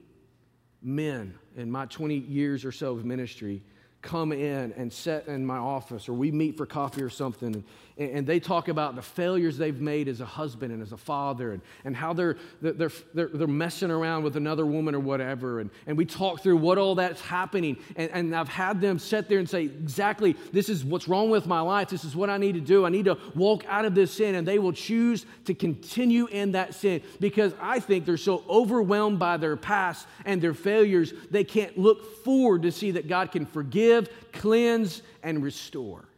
[0.81, 3.63] men in my 20 years or so of ministry
[4.01, 7.63] come in and sit in my office or we meet for coffee or something
[7.99, 11.51] and, they talk about the failures they've made as a husband and as a father
[11.53, 15.59] and, and how they're, they're, they're, they're messing around with another woman or whatever.
[15.59, 17.77] And, and we talk through what all that's happening.
[17.95, 21.47] And, and i've had them sit there and say exactly this is what's wrong with
[21.47, 21.89] my life.
[21.89, 22.85] This is what i need to do.
[22.85, 24.35] I need to walk out of this sin.
[24.35, 29.19] And they will choose to continue in that sin because i think they're so overwhelmed
[29.19, 33.45] by their past and their failures they can't look forward to see that god can
[33.45, 36.08] forgive forgive, cleanse, and restore.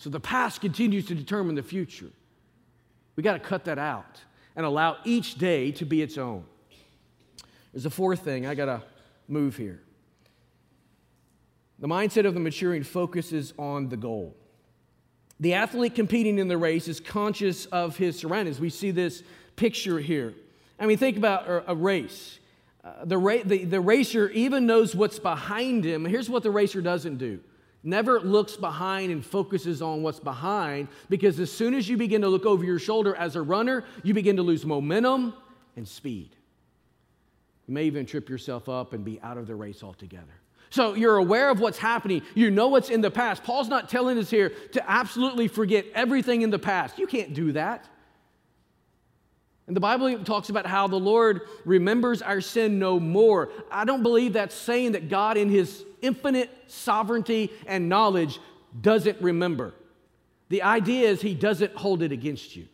[0.00, 2.08] So the past continues to determine the future.
[3.16, 4.22] We got to cut that out
[4.56, 6.44] and allow each day to be its own.
[7.74, 8.82] There's a fourth thing I got to
[9.28, 9.82] move here.
[11.80, 14.34] The mindset of the maturing focuses on the goal.
[15.38, 18.58] The athlete competing in the race is conscious of his surroundings.
[18.58, 19.22] We see this
[19.54, 20.32] picture here.
[20.78, 22.38] I mean, think about a race.
[22.82, 26.06] Uh, the, ra- the, the racer even knows what's behind him.
[26.06, 27.40] Here's what the racer doesn't do
[27.82, 32.28] never looks behind and focuses on what's behind because as soon as you begin to
[32.28, 35.34] look over your shoulder as a runner, you begin to lose momentum
[35.76, 36.36] and speed.
[37.66, 40.26] You may even trip yourself up and be out of the race altogether.
[40.70, 42.22] So you're aware of what's happening.
[42.34, 43.42] You know what's in the past.
[43.42, 46.98] Paul's not telling us here to absolutely forget everything in the past.
[46.98, 47.88] You can't do that.
[49.70, 53.50] And the Bible talks about how the Lord remembers our sin no more.
[53.70, 58.40] I don't believe that's saying that God, in His infinite sovereignty and knowledge,
[58.80, 59.72] doesn't remember.
[60.48, 62.66] The idea is He doesn't hold it against you.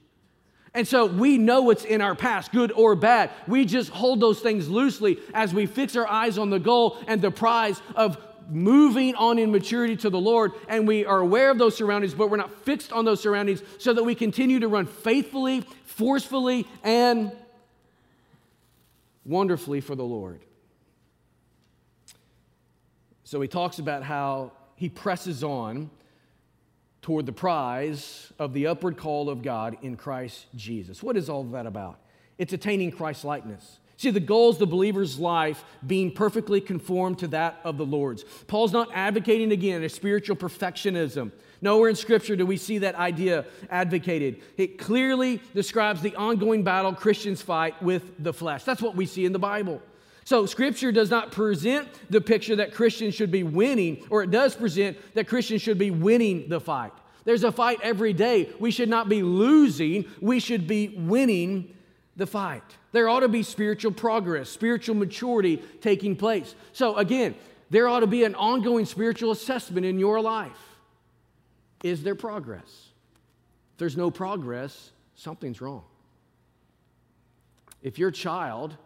[0.73, 3.31] And so we know what's in our past, good or bad.
[3.47, 7.21] We just hold those things loosely as we fix our eyes on the goal and
[7.21, 8.17] the prize of
[8.49, 12.31] moving on in maturity to the Lord, and we are aware of those surroundings, but
[12.31, 15.65] we're not fixed on those surroundings so that we continue to run faithfully,
[15.97, 17.33] forcefully, and
[19.25, 20.41] wonderfully for the Lord.
[23.25, 25.91] So he talks about how he presses on
[27.01, 31.03] toward the prize of the upward call of God in Christ Jesus.
[31.03, 31.99] What is all that about?
[32.37, 33.79] It's attaining Christ likeness.
[33.99, 38.25] See, the goal is the believer's life being perfectly conformed to that of the Lord's.
[38.47, 41.33] Paul's not advocating again a spiritual perfectionism.
[41.63, 44.43] Nowhere in Scripture do we see that idea advocated.
[44.59, 48.65] It clearly describes the ongoing battle Christians fight with the flesh.
[48.65, 49.81] That's what we see in the Bible.
[50.25, 54.57] So, Scripture does not present the picture that Christians should be winning, or it does
[54.57, 56.93] present that Christians should be winning the fight.
[57.25, 58.51] There's a fight every day.
[58.59, 61.76] We should not be losing, we should be winning
[62.17, 62.63] the fight.
[62.93, 66.55] There ought to be spiritual progress, spiritual maturity taking place.
[66.73, 67.35] So, again,
[67.71, 70.59] there ought to be an ongoing spiritual assessment in your life.
[71.83, 72.65] Is there progress?
[72.65, 75.85] If there's no progress, something's wrong.
[77.83, 78.77] If your child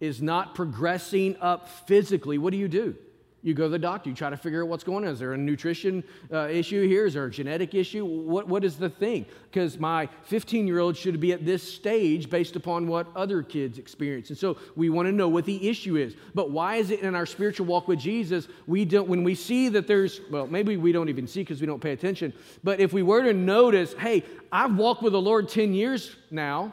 [0.00, 2.96] is not progressing up physically, what do you do?
[3.40, 5.12] You go to the doctor, you try to figure out what's going on.
[5.12, 7.06] Is there a nutrition uh, issue here?
[7.06, 8.04] Is there a genetic issue?
[8.04, 9.26] What, what is the thing?
[9.44, 13.78] Because my 15 year old should be at this stage based upon what other kids
[13.78, 14.30] experience.
[14.30, 16.16] And so we want to know what the issue is.
[16.34, 19.68] But why is it in our spiritual walk with Jesus, we don't, when we see
[19.68, 22.32] that there's, well, maybe we don't even see because we don't pay attention,
[22.64, 26.72] but if we were to notice, hey, I've walked with the Lord 10 years now,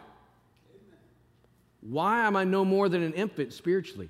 [1.82, 4.10] why am I no more than an infant spiritually?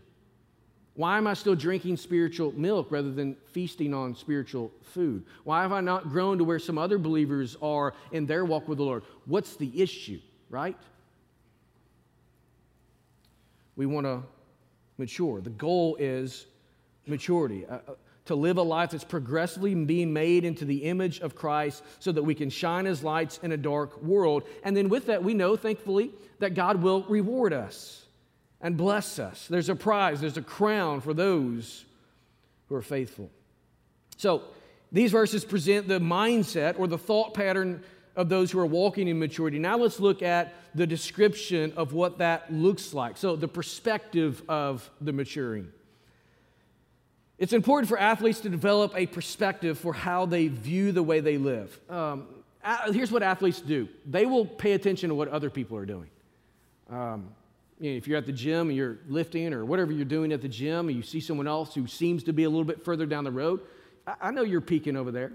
[0.95, 5.25] Why am I still drinking spiritual milk rather than feasting on spiritual food?
[5.43, 8.77] Why have I not grown to where some other believers are in their walk with
[8.77, 9.03] the Lord?
[9.25, 10.77] What's the issue, right?
[13.75, 14.23] We want to
[14.97, 15.41] mature.
[15.41, 16.45] The goal is
[17.05, 17.65] maturity.
[17.65, 21.84] Uh, uh, to live a life that's progressively being made into the image of Christ
[21.99, 24.43] so that we can shine as lights in a dark world.
[24.63, 28.05] And then with that, we know, thankfully, that God will reward us
[28.65, 29.45] and bless us.
[29.47, 31.86] There's a prize, there's a crown for those
[32.67, 33.30] who are faithful.
[34.17, 34.41] So,
[34.91, 37.84] these verses present the mindset or the thought pattern
[38.15, 39.60] of those who are walking in maturity.
[39.60, 43.17] Now, let's look at the description of what that looks like.
[43.17, 45.71] So, the perspective of the maturing.
[47.38, 51.38] It's important for athletes to develop a perspective for how they view the way they
[51.38, 51.80] live.
[51.88, 52.25] Um,
[52.91, 56.10] here's what athletes do they will pay attention to what other people are doing.
[56.89, 57.30] Um,
[57.79, 60.41] you know, if you're at the gym and you're lifting or whatever you're doing at
[60.41, 63.05] the gym and you see someone else who seems to be a little bit further
[63.05, 63.61] down the road,
[64.07, 65.33] I, I know you're peeking over there.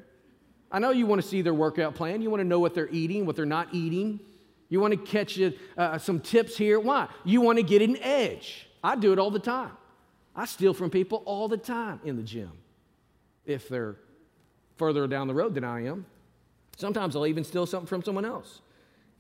[0.73, 2.23] I know you want to see their workout plan.
[2.23, 4.21] You want to know what they're eating, what they're not eating.
[4.69, 5.39] You want to catch
[5.77, 6.79] uh, some tips here.
[6.79, 7.09] Why?
[7.25, 8.69] You want to get an edge.
[8.83, 9.73] I do it all the time.
[10.35, 12.53] I steal from people all the time in the gym
[13.45, 13.97] if they're
[14.77, 16.07] further down the road than I am.
[16.77, 18.61] Sometimes I'll even steal something from someone else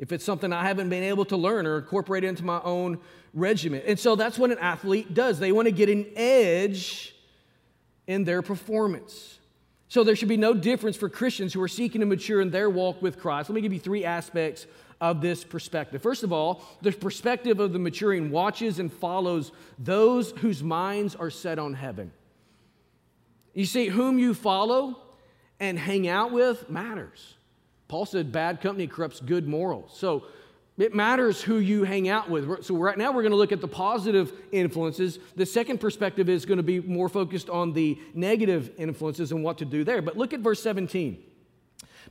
[0.01, 2.99] if it's something I haven't been able to learn or incorporate into my own
[3.35, 3.83] regimen.
[3.87, 5.39] And so that's what an athlete does.
[5.39, 7.15] They want to get an edge
[8.07, 9.39] in their performance.
[9.89, 12.71] So there should be no difference for Christians who are seeking to mature in their
[12.71, 13.51] walk with Christ.
[13.51, 14.67] Let me give you three aspects
[15.03, 16.01] of this perspective.
[16.01, 21.31] First of all, the perspective of the maturing watches and follows those whose minds are
[21.31, 22.11] set on heaven.
[23.53, 24.97] You see, whom you follow
[25.59, 27.35] and hang out with matters.
[27.90, 29.90] Paul said bad company corrupts good morals.
[29.98, 30.22] So
[30.79, 32.64] it matters who you hang out with.
[32.64, 35.18] So right now we're going to look at the positive influences.
[35.35, 39.59] The second perspective is going to be more focused on the negative influences and what
[39.59, 40.00] to do there.
[40.03, 41.20] But look at verse 17.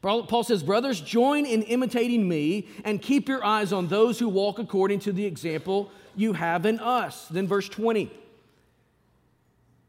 [0.01, 4.59] Paul says, Brothers, join in imitating me and keep your eyes on those who walk
[4.59, 7.25] according to the example you have in us.
[7.29, 8.11] Then verse 20.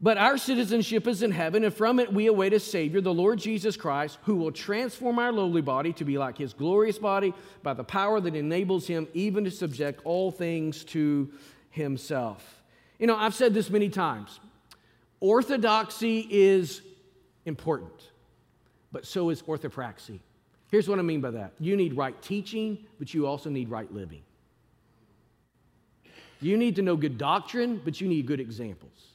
[0.03, 3.37] But our citizenship is in heaven, and from it we await a Savior, the Lord
[3.37, 7.75] Jesus Christ, who will transform our lowly body to be like his glorious body by
[7.75, 11.31] the power that enables him even to subject all things to
[11.69, 12.63] himself.
[12.97, 14.39] You know, I've said this many times
[15.19, 16.81] orthodoxy is
[17.45, 18.09] important,
[18.91, 20.19] but so is orthopraxy.
[20.71, 23.91] Here's what I mean by that you need right teaching, but you also need right
[23.93, 24.23] living.
[26.39, 29.11] You need to know good doctrine, but you need good examples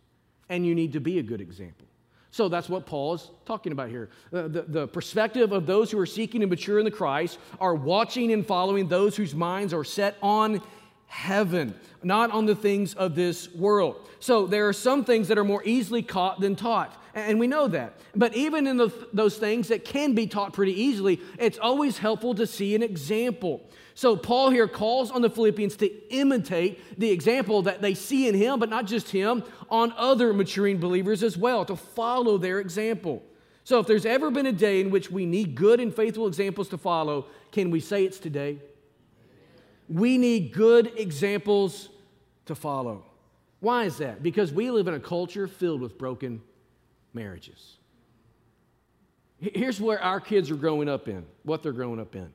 [0.48, 1.86] and you need to be a good example.
[2.30, 4.10] So that's what Paul is talking about here.
[4.32, 7.74] Uh, the, the perspective of those who are seeking to mature in the Christ are
[7.74, 10.60] watching and following those whose minds are set on
[11.06, 14.06] heaven, not on the things of this world.
[14.20, 17.66] So there are some things that are more easily caught than taught, and we know
[17.68, 17.94] that.
[18.14, 22.34] But even in the, those things that can be taught pretty easily, it's always helpful
[22.34, 23.68] to see an example.
[23.94, 28.34] So, Paul here calls on the Philippians to imitate the example that they see in
[28.34, 33.22] him, but not just him, on other maturing believers as well, to follow their example.
[33.64, 36.68] So, if there's ever been a day in which we need good and faithful examples
[36.68, 38.58] to follow, can we say it's today?
[39.88, 41.88] We need good examples
[42.44, 43.06] to follow.
[43.60, 44.22] Why is that?
[44.22, 46.42] Because we live in a culture filled with broken
[47.16, 47.78] marriages.
[49.40, 52.32] Here's where our kids are growing up in, what they're growing up in.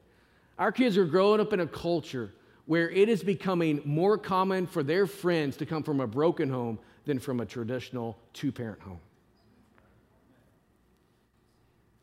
[0.60, 2.34] Our kids are growing up in a culture
[2.66, 6.78] where it is becoming more common for their friends to come from a broken home
[7.06, 9.00] than from a traditional two parent home.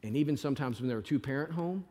[0.02, 1.84] And even sometimes when they're a two parent home,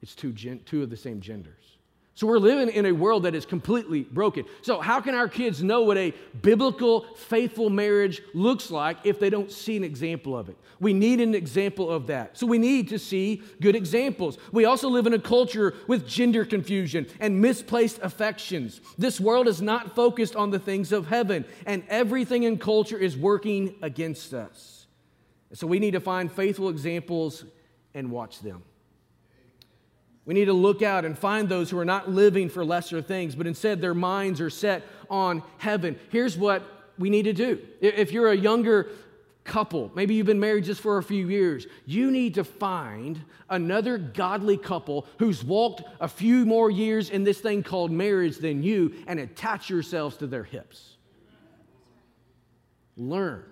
[0.00, 1.75] it's two, gen- two of the same genders.
[2.16, 4.46] So we're living in a world that is completely broken.
[4.62, 9.28] So, how can our kids know what a biblical, faithful marriage looks like if they
[9.28, 10.56] don't see an example of it?
[10.80, 12.38] We need an example of that.
[12.38, 14.38] So, we need to see good examples.
[14.50, 18.80] We also live in a culture with gender confusion and misplaced affections.
[18.96, 23.14] This world is not focused on the things of heaven, and everything in culture is
[23.14, 24.86] working against us.
[25.52, 27.44] So, we need to find faithful examples
[27.92, 28.62] and watch them.
[30.26, 33.36] We need to look out and find those who are not living for lesser things,
[33.36, 35.98] but instead their minds are set on heaven.
[36.10, 36.64] Here's what
[36.98, 37.60] we need to do.
[37.80, 38.90] If you're a younger
[39.44, 43.96] couple, maybe you've been married just for a few years, you need to find another
[43.96, 48.92] godly couple who's walked a few more years in this thing called marriage than you
[49.06, 50.96] and attach yourselves to their hips.
[52.96, 53.44] Learn.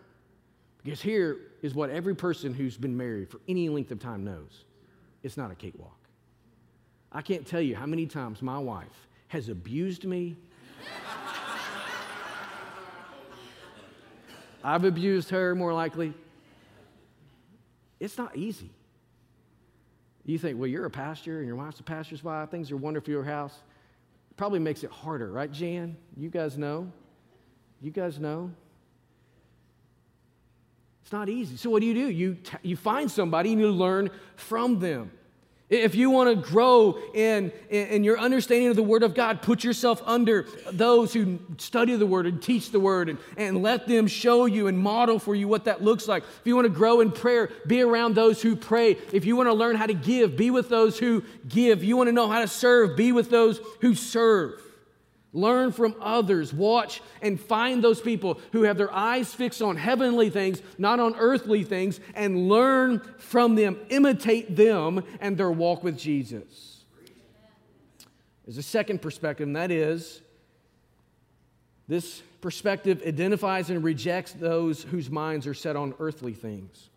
[0.83, 4.64] Because here is what every person who's been married for any length of time knows
[5.22, 6.04] it's not a cakewalk.
[7.15, 10.37] I can't tell you how many times my wife has abused me.
[14.65, 16.12] I've abused her more likely.
[18.01, 18.71] It's not easy.
[20.25, 23.11] You think, well, you're a pastor and your wife's a pastor's wife, things are wonderful
[23.11, 23.55] at your house.
[24.37, 25.97] Probably makes it harder, right, Jan?
[26.17, 26.91] You guys know?
[27.81, 28.51] You guys know?
[31.03, 31.57] It's not easy.
[31.59, 32.09] So, what do you do?
[32.09, 35.12] You, t- you find somebody and you learn from them.
[35.75, 39.64] If you want to grow in, in your understanding of the Word of God, put
[39.64, 44.07] yourself under those who study the Word and teach the Word and, and let them
[44.07, 46.22] show you and model for you what that looks like.
[46.22, 48.97] If you want to grow in prayer, be around those who pray.
[49.12, 51.83] If you want to learn how to give, be with those who give.
[51.83, 54.61] You want to know how to serve, be with those who serve.
[55.35, 56.55] Learn from others.
[56.55, 61.16] Watch and find those people who have their eyes fixed on heavenly things, not on
[61.18, 63.76] earthly things, and learn from them.
[63.91, 66.85] Imitate them and their walk with Jesus.
[68.47, 70.22] There's a second perspective, and that is
[71.89, 76.91] this perspective identifies and rejects those whose minds are set on earthly things.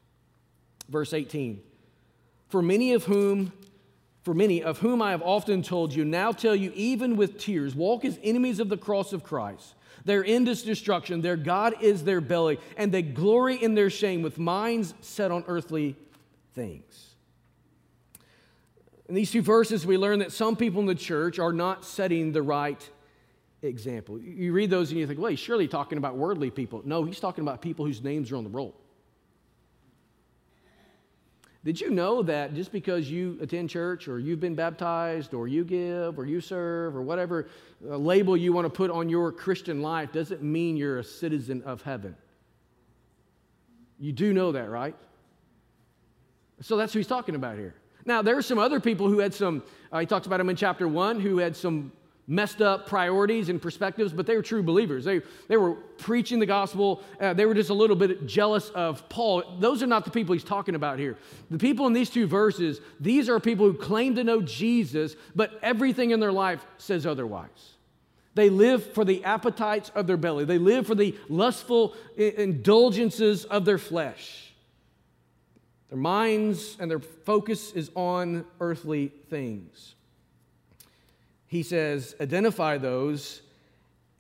[0.90, 1.62] Verse 18
[2.50, 3.52] For many of whom
[4.28, 7.74] for many of whom I have often told you, now tell you, even with tears,
[7.74, 9.74] walk as enemies of the cross of Christ.
[10.04, 14.24] Their end is destruction, their God is their belly, and they glory in their shame
[14.24, 15.96] with minds set on earthly
[16.56, 17.16] things.
[19.08, 22.34] In these two verses, we learn that some people in the church are not setting
[22.34, 22.90] the right
[23.62, 24.20] example.
[24.20, 26.82] You read those and you think, well, he's surely talking about worldly people.
[26.84, 28.76] No, he's talking about people whose names are on the roll.
[31.68, 35.66] Did you know that just because you attend church or you've been baptized or you
[35.66, 37.50] give or you serve or whatever
[37.86, 41.62] uh, label you want to put on your Christian life doesn't mean you're a citizen
[41.64, 42.16] of heaven?
[44.00, 44.96] You do know that, right?
[46.62, 47.76] So that's who he's talking about here.
[48.06, 49.62] Now, there are some other people who had some,
[49.92, 51.92] uh, he talks about them in chapter one, who had some
[52.28, 55.06] messed up priorities and perspectives, but they were true believers.
[55.06, 57.02] They, they were preaching the gospel.
[57.20, 59.44] Uh, they were just a little bit jealous of Paul.
[59.60, 61.18] Those are not the people he's talking about here.
[61.50, 65.58] The people in these two verses, these are people who claim to know Jesus, but
[65.64, 67.76] everything in their life says otherwise.
[68.36, 73.64] They live for the appetites of their belly, they live for the lustful indulgences of
[73.64, 74.44] their flesh.
[75.90, 79.96] Their minds and their focus is on earthly things
[81.48, 83.42] he says, identify those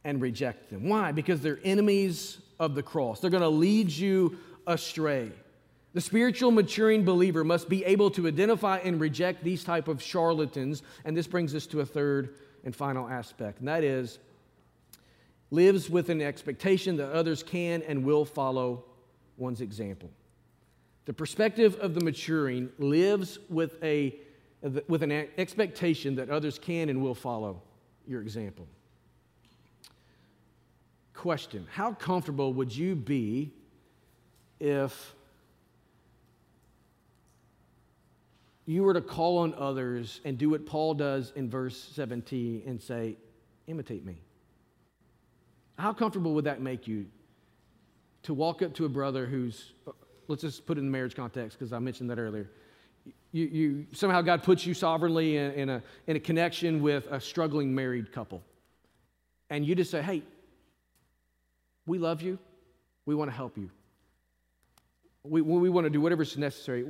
[0.04, 0.88] and reject them.
[0.88, 1.12] Why?
[1.12, 3.20] Because they're enemies of the cross.
[3.20, 5.32] They're going to lead you astray.
[5.94, 10.84] The spiritual maturing believer must be able to identify and reject these type of charlatans,
[11.06, 14.20] and this brings us to a third and final aspect, and that is
[15.50, 18.84] lives with an expectation that others can and will follow
[19.38, 20.10] one's example.
[21.06, 24.16] The perspective of the maturing lives with a
[24.62, 27.62] with an expectation that others can and will follow
[28.08, 28.68] your example.
[31.14, 33.52] Question How comfortable would you be
[34.60, 35.16] if
[38.66, 42.82] you were to call on others and do what Paul does in verse 17 and
[42.82, 43.16] say,
[43.68, 44.18] Imitate me?
[45.78, 47.06] How comfortable would that make you
[48.24, 49.74] to walk up to a brother who's,
[50.28, 52.50] let's just put it in the marriage context because I mentioned that earlier
[53.32, 57.20] you, you, somehow God puts you sovereignly in, in, a, in a connection with a
[57.20, 58.42] struggling married couple.
[59.50, 60.24] And you just say, hey,
[61.86, 62.40] we love you.
[63.06, 63.70] We want to help you.
[65.24, 66.86] We, we want to do whatever's necessary.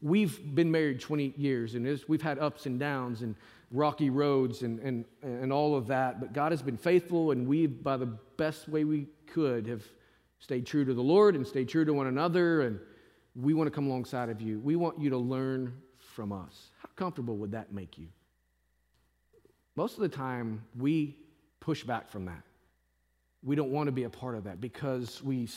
[0.00, 3.34] We've been married 20 years, and we've had ups and downs and
[3.70, 6.20] rocky roads and, and, and all of that.
[6.20, 9.82] But God has been faithful, and we, by the best way we could, have
[10.38, 12.62] stayed true to the Lord and stayed true to one another.
[12.62, 12.80] And
[13.34, 14.60] we want to come alongside of you.
[14.60, 16.70] We want you to learn from us.
[16.78, 18.08] How comfortable would that make you?
[19.76, 21.16] Most of the time, we
[21.60, 22.42] push back from that.
[23.42, 25.48] We don't want to be a part of that because we,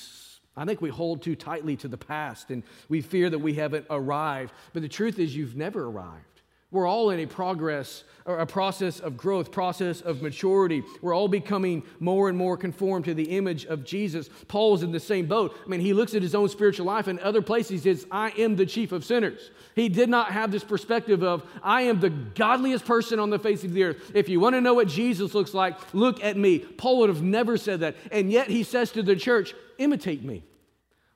[0.56, 3.86] I think we hold too tightly to the past and we fear that we haven't
[3.90, 4.54] arrived.
[4.74, 6.37] But the truth is, you've never arrived.
[6.70, 10.84] We're all in a progress or a process of growth, process of maturity.
[11.02, 14.30] We're all becoming more and more conformed to the image of Jesus.
[14.50, 15.58] Paul's in the same boat.
[15.66, 18.32] I mean, he looks at his own spiritual life and other places he says, I
[18.32, 19.50] am the chief of sinners.
[19.76, 23.64] He did not have this perspective of, I am the godliest person on the face
[23.64, 24.12] of the earth.
[24.14, 26.60] If you want to know what Jesus looks like, look at me.
[26.60, 27.96] Paul would have never said that.
[28.12, 30.44] And yet he says to the church, imitate me.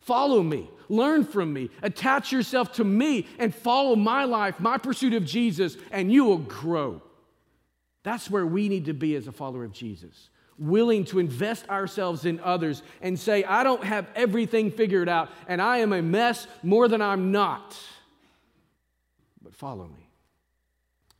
[0.01, 5.13] Follow me, learn from me, attach yourself to me, and follow my life, my pursuit
[5.13, 7.01] of Jesus, and you will grow.
[8.03, 10.29] That's where we need to be as a follower of Jesus.
[10.57, 15.61] Willing to invest ourselves in others and say, I don't have everything figured out, and
[15.61, 17.77] I am a mess more than I'm not.
[19.41, 20.09] But follow me,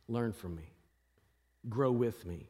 [0.08, 0.70] learn from me,
[1.68, 2.48] grow with me.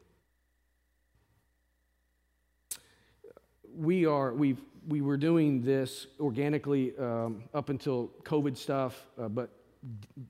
[3.75, 9.49] we are, we've, we were doing this organically um, up until COVID stuff, uh, but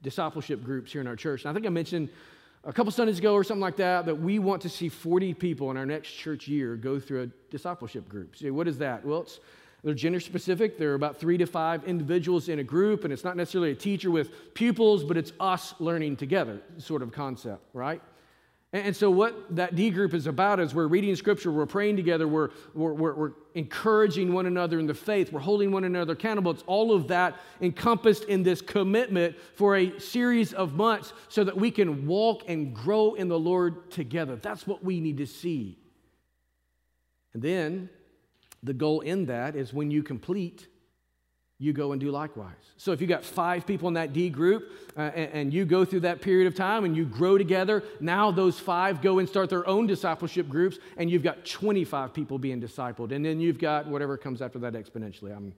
[0.02, 1.44] discipleship groups here in our church.
[1.44, 2.10] And I think I mentioned
[2.64, 5.72] a couple Sundays ago or something like that that we want to see 40 people
[5.72, 8.36] in our next church year go through a discipleship group.
[8.36, 9.06] So, what is that?
[9.06, 9.40] Well, it's
[9.84, 10.78] they're gender specific.
[10.78, 13.76] There are about three to five individuals in a group, and it's not necessarily a
[13.76, 18.02] teacher with pupils, but it's us learning together, sort of concept, right?
[18.74, 22.28] And so, what that D group is about is we're reading scripture, we're praying together,
[22.28, 26.52] we're, we're, we're, encouraging one another in the faith, we're holding one another accountable.
[26.52, 31.56] It's all of that encompassed in this commitment for a series of months so that
[31.56, 34.38] we can walk and grow in the Lord together.
[34.38, 35.78] That's what we need to see.
[37.34, 37.92] And then,
[38.64, 40.68] the goal in that is when you complete
[41.60, 42.52] you go and do likewise.
[42.78, 45.86] So if you got five people in that D group uh, and, and, you go
[45.86, 49.50] through that period of time and you grow together, now those five go and start
[49.50, 53.12] their own discipleship groups and you've got 25 people being discipled.
[53.12, 55.36] And then you've got whatever comes after that exponentially.
[55.36, 55.54] I'm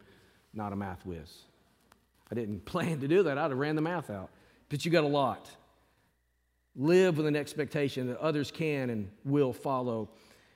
[0.53, 1.43] not a math whiz.
[2.31, 3.37] I didn't plan to do that.
[3.37, 4.29] I'd have ran the math out.
[4.69, 5.49] But you got a lot.
[6.75, 10.09] Live with an expectation that others can and will follow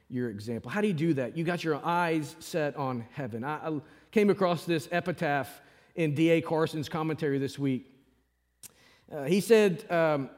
[0.09, 0.71] your example.
[0.71, 1.37] How do you do that?
[1.37, 3.43] You got your eyes set on heaven.
[3.43, 3.79] I,
[4.11, 5.61] came across this epitaph
[5.95, 6.41] in D.A.
[6.41, 7.85] Carson's commentary this week.
[9.11, 10.29] Uh, he said, um,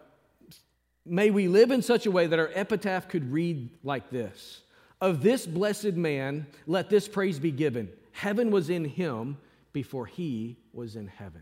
[1.06, 4.62] May we live in such a way that our epitaph could read like this
[5.00, 7.90] Of this blessed man, let this praise be given.
[8.12, 9.38] Heaven was in him
[9.74, 11.42] before he was in heaven.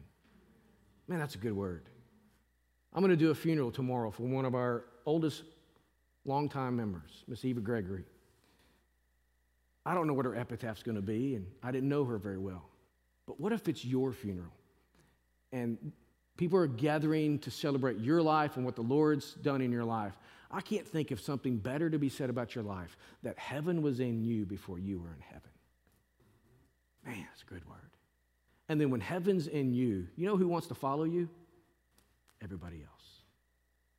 [1.07, 1.83] Man, that's a good word.
[2.93, 5.43] I'm going to do a funeral tomorrow for one of our oldest
[6.25, 8.05] longtime members, Miss Eva Gregory.
[9.89, 12.37] I don't know what her epitaph's going to be, and I didn't know her very
[12.37, 12.63] well.
[13.25, 14.53] But what if it's your funeral?
[15.51, 15.91] And
[16.37, 20.13] people are gathering to celebrate your life and what the Lord's done in your life.
[20.51, 23.99] I can't think of something better to be said about your life that heaven was
[23.99, 25.49] in you before you were in heaven.
[27.03, 27.79] Man, that's a good word.
[28.67, 31.27] And then when heaven's in you, you know who wants to follow you?
[32.43, 33.23] Everybody else.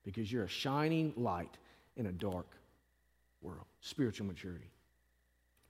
[0.05, 1.59] Because you're a shining light
[1.97, 2.47] in a dark
[3.43, 3.67] world.
[3.81, 4.71] Spiritual maturity.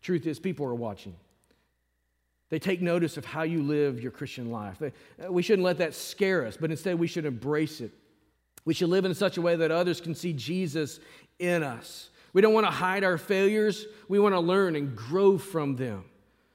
[0.00, 1.14] Truth is, people are watching.
[2.48, 4.82] They take notice of how you live your Christian life.
[4.82, 7.92] Uh, we shouldn't let that scare us, but instead we should embrace it.
[8.64, 11.00] We should live in such a way that others can see Jesus
[11.38, 12.10] in us.
[12.32, 16.04] We don't want to hide our failures, we want to learn and grow from them.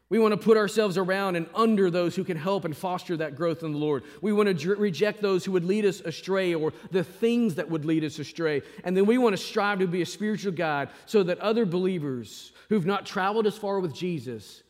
[0.09, 3.35] We want to put ourselves around and under those who can help and foster that
[3.35, 4.03] growth in the Lord.
[4.21, 7.85] We want to reject those who would lead us astray or the things that would
[7.85, 8.61] lead us astray.
[8.83, 12.51] And then we want to strive to be a spiritual guide so that other believers
[12.69, 14.61] who've not traveled as far with Jesus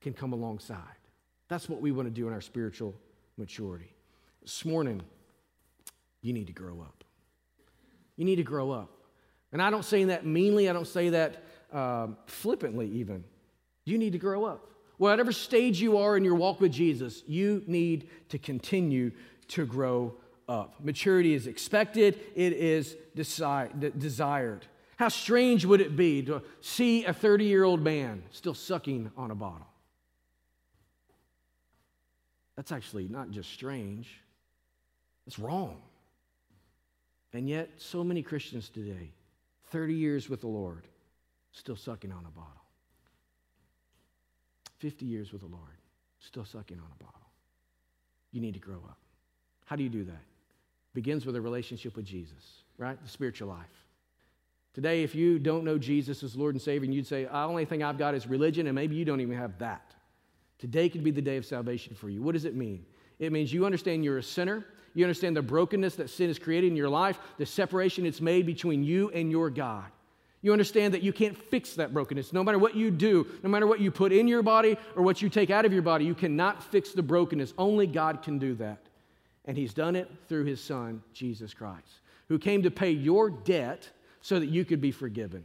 [0.00, 0.78] can come alongside.
[1.48, 2.94] That's what we want to do in our spiritual
[3.36, 3.92] maturity.
[4.42, 5.02] This morning,
[6.22, 7.02] you need to grow up.
[8.16, 8.90] You need to grow up.
[9.52, 13.24] And I don't say that meanly, I don't say that um, flippantly, even.
[13.84, 14.70] You need to grow up.
[14.98, 19.12] Whatever stage you are in your walk with Jesus, you need to continue
[19.48, 20.14] to grow
[20.48, 20.76] up.
[20.82, 24.66] Maturity is expected, it is desi- desired.
[24.96, 29.30] How strange would it be to see a 30 year old man still sucking on
[29.30, 29.66] a bottle?
[32.56, 34.08] That's actually not just strange,
[35.26, 35.82] it's wrong.
[37.34, 39.10] And yet, so many Christians today,
[39.66, 40.86] 30 years with the Lord,
[41.52, 42.65] still sucking on a bottle.
[44.78, 45.62] 50 years with the Lord,
[46.20, 47.20] still sucking on a bottle.
[48.32, 48.98] You need to grow up.
[49.64, 50.22] How do you do that?
[50.94, 53.02] Begins with a relationship with Jesus, right?
[53.02, 53.66] The spiritual life.
[54.74, 57.64] Today, if you don't know Jesus as Lord and Savior, and you'd say, the only
[57.64, 59.94] thing I've got is religion, and maybe you don't even have that.
[60.58, 62.22] Today could be the day of salvation for you.
[62.22, 62.84] What does it mean?
[63.18, 64.66] It means you understand you're a sinner.
[64.94, 68.46] You understand the brokenness that sin has created in your life, the separation it's made
[68.46, 69.84] between you and your God.
[70.46, 72.32] You understand that you can't fix that brokenness.
[72.32, 75.20] No matter what you do, no matter what you put in your body or what
[75.20, 77.52] you take out of your body, you cannot fix the brokenness.
[77.58, 78.78] Only God can do that.
[79.46, 83.90] And He's done it through His Son, Jesus Christ, who came to pay your debt
[84.20, 85.42] so that you could be forgiven.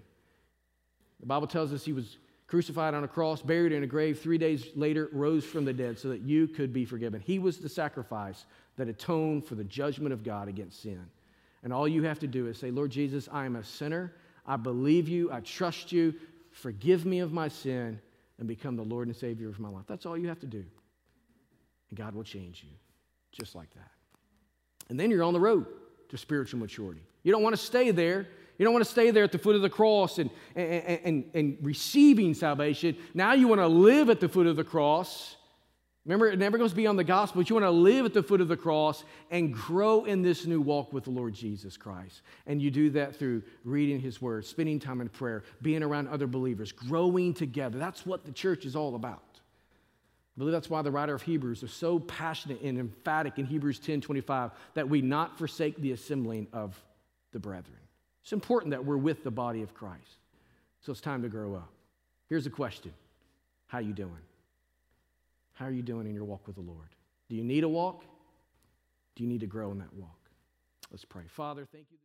[1.20, 4.38] The Bible tells us he was crucified on a cross, buried in a grave, three
[4.38, 7.20] days later, rose from the dead so that you could be forgiven.
[7.22, 8.46] He was the sacrifice
[8.78, 11.04] that atoned for the judgment of God against sin.
[11.64, 14.14] And all you have to do is say, Lord Jesus, I am a sinner.
[14.46, 15.32] I believe you.
[15.32, 16.14] I trust you.
[16.52, 18.00] Forgive me of my sin
[18.40, 19.86] and become the Lord and Savior of my life.
[19.88, 20.64] That's all you have to do.
[21.90, 22.76] And God will change you
[23.32, 23.92] just like that.
[24.90, 25.66] And then you're on the road
[26.10, 27.02] to spiritual maturity.
[27.24, 28.28] You don't want to stay there
[28.62, 31.32] you don't want to stay there at the foot of the cross and, and, and,
[31.34, 32.96] and receiving salvation.
[33.16, 35.36] Now you want to live at the foot of the cross
[36.06, 38.42] Remember, it never goes beyond the gospel, but you want to live at the foot
[38.42, 42.24] of the cross and grow in this new walk with the Lord Jesus Christ.
[42.48, 46.26] And you do that through reading His Word, spending time in prayer, being around other
[46.26, 47.78] believers, growing together.
[47.78, 49.22] That's what the church is all about.
[50.36, 53.78] I believe that's why the writer of Hebrews is so passionate and emphatic in Hebrews
[53.78, 56.82] 10 25 that we not forsake the assembling of
[57.32, 57.78] the brethren.
[58.24, 60.18] It's important that we're with the body of Christ.
[60.80, 61.70] So it's time to grow up.
[62.28, 62.92] Here's a question
[63.68, 64.18] How you doing?
[65.62, 66.90] How are you doing in your walk with the Lord?
[67.30, 68.04] Do you need a walk?
[69.16, 70.18] Do you need to grow in that walk?
[70.90, 71.26] Let's pray.
[71.28, 72.00] Father, thank you.